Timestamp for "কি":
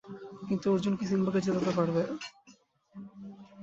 0.99-1.05